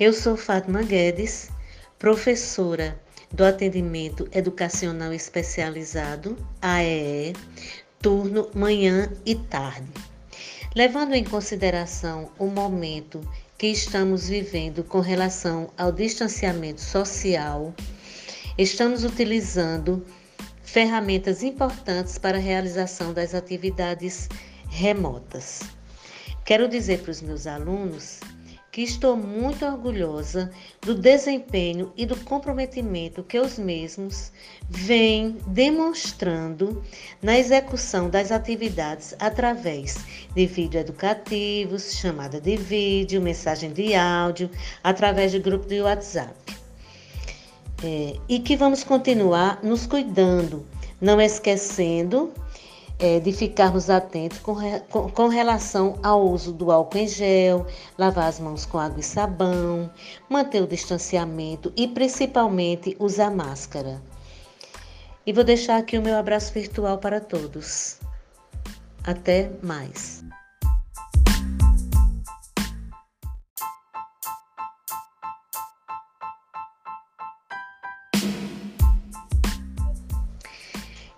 Eu 0.00 0.14
sou 0.14 0.34
Fátima 0.34 0.82
Guedes, 0.82 1.50
professora 1.98 2.98
do 3.30 3.44
Atendimento 3.44 4.26
Educacional 4.32 5.12
Especializado, 5.12 6.38
AEE, 6.62 7.34
turno 8.00 8.48
manhã 8.54 9.12
e 9.26 9.34
tarde. 9.34 9.92
Levando 10.74 11.12
em 11.12 11.22
consideração 11.22 12.30
o 12.38 12.46
momento 12.46 13.20
que 13.58 13.66
estamos 13.66 14.26
vivendo 14.26 14.82
com 14.82 15.00
relação 15.00 15.70
ao 15.76 15.92
distanciamento 15.92 16.80
social, 16.80 17.74
estamos 18.56 19.04
utilizando 19.04 20.02
ferramentas 20.62 21.42
importantes 21.42 22.16
para 22.16 22.38
a 22.38 22.40
realização 22.40 23.12
das 23.12 23.34
atividades 23.34 24.30
remotas. 24.66 25.60
Quero 26.46 26.66
dizer 26.70 27.00
para 27.00 27.10
os 27.10 27.20
meus 27.20 27.46
alunos 27.46 28.18
que 28.80 28.84
estou 28.84 29.14
muito 29.14 29.66
orgulhosa 29.66 30.50
do 30.80 30.94
desempenho 30.94 31.92
e 31.98 32.06
do 32.06 32.16
comprometimento 32.16 33.22
que 33.22 33.38
os 33.38 33.58
mesmos 33.58 34.32
vêm 34.70 35.36
demonstrando 35.48 36.82
na 37.20 37.38
execução 37.38 38.08
das 38.08 38.32
atividades 38.32 39.14
através 39.18 39.98
de 40.34 40.46
vídeo 40.46 40.80
educativos, 40.80 41.92
chamada 41.92 42.40
de 42.40 42.56
vídeo, 42.56 43.20
mensagem 43.20 43.70
de 43.70 43.94
áudio, 43.94 44.48
através 44.82 45.30
de 45.30 45.40
grupo 45.40 45.66
de 45.66 45.82
WhatsApp. 45.82 46.34
É, 47.84 48.16
e 48.30 48.38
que 48.38 48.56
vamos 48.56 48.82
continuar 48.82 49.62
nos 49.62 49.86
cuidando, 49.86 50.66
não 50.98 51.20
esquecendo 51.20 52.32
é, 53.00 53.18
de 53.18 53.32
ficarmos 53.32 53.88
atentos 53.88 54.38
com, 54.40 54.54
com, 54.90 55.10
com, 55.10 55.28
relação 55.28 55.98
ao 56.02 56.28
uso 56.28 56.52
do 56.52 56.70
álcool 56.70 56.98
em 56.98 57.08
gel, 57.08 57.66
lavar 57.96 58.28
as 58.28 58.38
mãos 58.38 58.66
com 58.66 58.78
água 58.78 59.00
e 59.00 59.02
sabão, 59.02 59.90
manter 60.28 60.62
o 60.62 60.66
distanciamento 60.66 61.72
e 61.74 61.88
principalmente 61.88 62.94
usar 63.00 63.30
máscara. 63.30 64.02
E 65.26 65.32
vou 65.32 65.42
deixar 65.42 65.78
aqui 65.78 65.96
o 65.96 66.02
meu 66.02 66.16
abraço 66.16 66.52
virtual 66.52 66.98
para 66.98 67.20
todos. 67.20 67.98
Até 69.02 69.50
mais. 69.62 70.22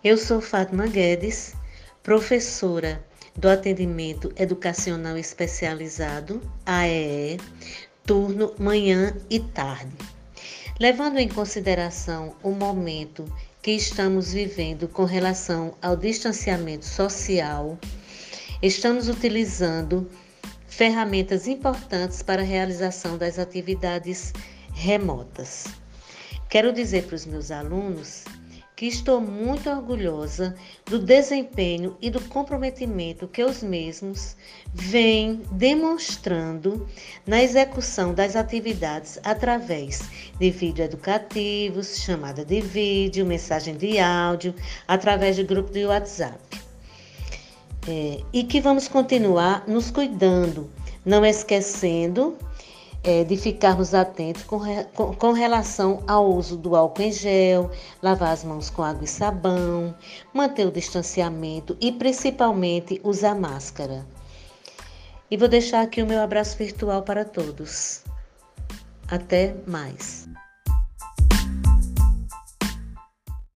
Eu 0.04 0.16
sou 0.16 0.40
Fátima 0.40 0.86
Guedes 0.86 1.54
professora 2.02 3.04
do 3.36 3.48
Atendimento 3.48 4.32
Educacional 4.36 5.16
Especializado, 5.16 6.42
AEE, 6.66 7.38
turno 8.04 8.52
manhã 8.58 9.14
e 9.30 9.38
tarde. 9.38 9.92
Levando 10.80 11.18
em 11.18 11.28
consideração 11.28 12.34
o 12.42 12.50
momento 12.50 13.24
que 13.62 13.70
estamos 13.70 14.32
vivendo 14.32 14.88
com 14.88 15.04
relação 15.04 15.74
ao 15.80 15.96
distanciamento 15.96 16.84
social, 16.84 17.78
estamos 18.60 19.08
utilizando 19.08 20.10
ferramentas 20.66 21.46
importantes 21.46 22.20
para 22.20 22.42
a 22.42 22.44
realização 22.44 23.16
das 23.16 23.38
atividades 23.38 24.32
remotas. 24.72 25.66
Quero 26.48 26.72
dizer 26.72 27.04
para 27.04 27.14
os 27.14 27.26
meus 27.26 27.52
alunos 27.52 28.24
que 28.82 28.88
estou 28.88 29.20
muito 29.20 29.70
orgulhosa 29.70 30.56
do 30.86 30.98
desempenho 30.98 31.96
e 32.02 32.10
do 32.10 32.20
comprometimento 32.22 33.28
que 33.28 33.44
os 33.44 33.62
mesmos 33.62 34.36
vêm 34.74 35.40
demonstrando 35.52 36.88
na 37.24 37.40
execução 37.40 38.12
das 38.12 38.34
atividades 38.34 39.20
através 39.22 40.02
de 40.36 40.50
vídeo 40.50 40.84
educativos, 40.84 41.98
chamada 41.98 42.44
de 42.44 42.60
vídeo, 42.60 43.24
mensagem 43.24 43.76
de 43.76 44.00
áudio, 44.00 44.52
através 44.88 45.36
de 45.36 45.44
grupo 45.44 45.72
de 45.72 45.86
WhatsApp. 45.86 46.40
É, 47.86 48.20
e 48.32 48.42
que 48.42 48.60
vamos 48.60 48.88
continuar 48.88 49.62
nos 49.68 49.92
cuidando, 49.92 50.68
não 51.06 51.24
esquecendo 51.24 52.36
é, 53.04 53.24
de 53.24 53.36
ficarmos 53.36 53.94
atentos 53.94 54.44
com, 54.44 54.60
com, 54.94 55.14
com, 55.14 55.32
relação 55.32 56.02
ao 56.06 56.32
uso 56.32 56.56
do 56.56 56.76
álcool 56.76 57.02
em 57.02 57.12
gel, 57.12 57.70
lavar 58.00 58.32
as 58.32 58.44
mãos 58.44 58.70
com 58.70 58.82
água 58.82 59.04
e 59.04 59.08
sabão, 59.08 59.94
manter 60.32 60.66
o 60.66 60.70
distanciamento 60.70 61.76
e 61.80 61.90
principalmente 61.90 63.00
usar 63.02 63.34
máscara. 63.34 64.06
E 65.30 65.36
vou 65.36 65.48
deixar 65.48 65.82
aqui 65.82 66.02
o 66.02 66.06
meu 66.06 66.20
abraço 66.20 66.56
virtual 66.56 67.02
para 67.02 67.24
todos. 67.24 68.02
Até 69.08 69.54
mais. 69.66 70.21